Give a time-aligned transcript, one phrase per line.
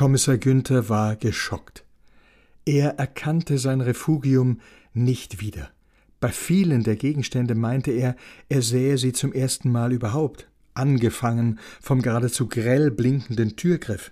[0.00, 1.84] Kommissar Günther war geschockt.
[2.64, 4.62] Er erkannte sein Refugium
[4.94, 5.68] nicht wieder.
[6.20, 8.16] Bei vielen der Gegenstände meinte er,
[8.48, 14.10] er sähe sie zum ersten Mal überhaupt, angefangen vom geradezu grell blinkenden Türgriff.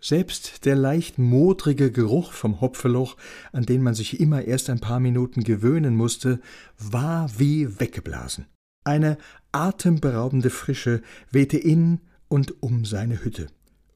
[0.00, 3.16] Selbst der leicht modrige Geruch vom Hopfeloch,
[3.50, 6.38] an den man sich immer erst ein paar Minuten gewöhnen musste,
[6.78, 8.46] war wie weggeblasen.
[8.84, 9.18] Eine
[9.50, 13.48] atemberaubende Frische wehte in und um seine Hütte.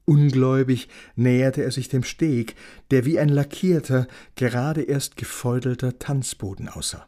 [0.05, 2.55] Ungläubig näherte er sich dem Steg,
[2.89, 7.07] der wie ein lackierter, gerade erst gefeudelter Tanzboden aussah.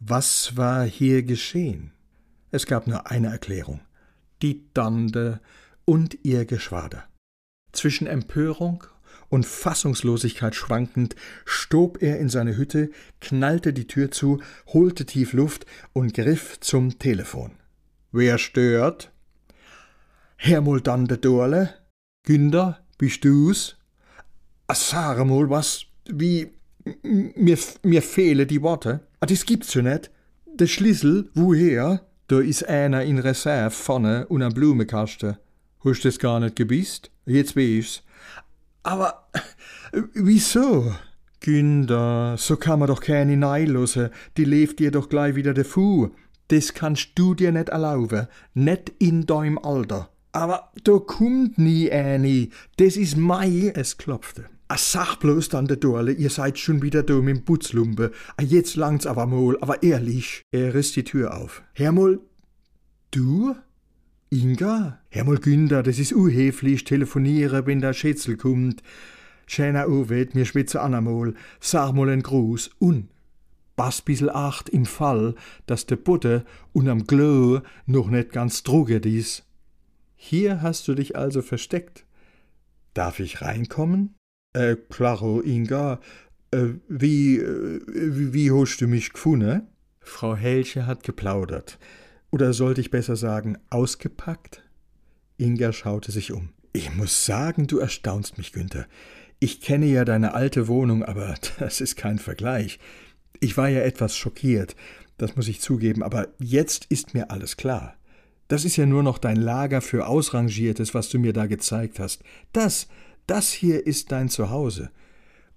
[0.00, 1.92] Was war hier geschehen?
[2.50, 3.80] Es gab nur eine Erklärung.
[4.42, 5.40] Die Dande
[5.84, 7.04] und ihr Geschwader.
[7.72, 8.84] Zwischen Empörung
[9.28, 11.14] und Fassungslosigkeit schwankend,
[11.44, 16.98] stob er in seine Hütte, knallte die Tür zu, holte tief Luft und griff zum
[16.98, 17.52] Telefon.
[18.10, 19.12] Wer stört?
[20.36, 21.74] Herr Muldande Dorle?
[22.24, 23.76] Günder, bist du's?
[24.66, 26.52] Ah, sag mal was, wie,
[27.02, 29.00] mir, mir fehle die Worte.
[29.20, 30.10] Ah, das gibt's ja nicht.
[30.46, 32.06] Der Schlüssel, woher?
[32.28, 35.38] Da is einer in Reserve vorne und am Blumekasten.
[35.84, 37.10] Hast das gar nicht gebisst?
[37.24, 38.02] Jetzt ich's.
[38.82, 39.28] Aber
[40.12, 40.94] wieso?
[41.40, 46.10] Günder, so kann man doch keine neilosen, die lebt dir doch gleich wieder de Fu.
[46.48, 50.10] Das kannst du dir nicht erlauben, nicht in deinem Alter.
[50.32, 54.46] Aber da kommt nie eine, das is mei, es klopfte.
[54.68, 58.12] A sag bloß dann der Dorle, ihr seid schon wieder da mit dem Putzlumpe.
[58.36, 60.42] A jetzt langt's aber mal, aber ehrlich.
[60.52, 61.62] Er riss die Tür auf.
[61.72, 62.20] Hermol,
[63.10, 63.56] du?
[64.30, 65.00] Inga?
[65.08, 68.84] Hermol Günder, das is unhöflich, telefoniere, wenn der Schätzel kommt.
[69.48, 73.08] Schöner Uwet, mir schwitze anamol, sag mal en Gruß und
[73.74, 75.34] pass bissel acht im Fall,
[75.66, 79.42] dass de Butter und am Glow noch net ganz druget is.
[80.22, 82.04] Hier hast du dich also versteckt.
[82.92, 84.16] Darf ich reinkommen?
[84.52, 85.98] Äh, klaro, Inga.
[86.50, 89.62] Äh, wie, äh, wie hast du mich gefunden?
[90.02, 91.78] Frau Helche hat geplaudert.
[92.30, 94.62] Oder sollte ich besser sagen, ausgepackt?
[95.38, 96.50] Inga schaute sich um.
[96.74, 98.86] Ich muss sagen, du erstaunst mich, Günther.
[99.38, 102.78] Ich kenne ja deine alte Wohnung, aber das ist kein Vergleich.
[103.40, 104.76] Ich war ja etwas schockiert,
[105.16, 107.96] das muss ich zugeben, aber jetzt ist mir alles klar.
[108.50, 112.24] Das ist ja nur noch dein Lager für Ausrangiertes, was du mir da gezeigt hast.
[112.52, 112.88] Das,
[113.28, 114.90] das hier ist dein Zuhause.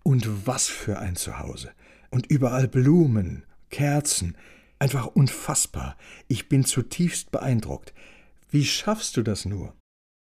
[0.04, 1.72] Und was für ein Zuhause.
[2.12, 4.38] Und überall Blumen, Kerzen.
[4.78, 5.98] Einfach unfassbar.
[6.28, 7.96] Ich bin zutiefst beeindruckt.
[8.52, 9.74] Wie schaffst du das nur?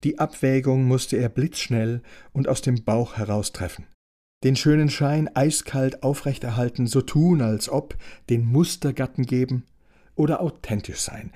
[0.05, 3.87] Die Abwägung musste er blitzschnell und aus dem Bauch heraus treffen.
[4.45, 7.97] Den schönen Schein eiskalt aufrechterhalten, so tun, als ob,
[8.29, 9.65] den Mustergatten geben
[10.15, 11.33] oder authentisch sein,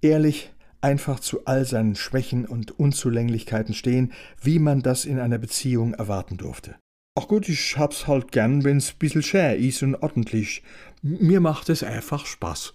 [0.00, 0.50] ehrlich,
[0.82, 6.36] einfach zu all seinen Schwächen und Unzulänglichkeiten stehen, wie man das in einer Beziehung erwarten
[6.36, 6.76] durfte.
[7.14, 10.62] Ach gut, ich hab's halt gern, wenn's bissel schär is und ordentlich.
[11.02, 12.70] Mir macht es einfach Spaß.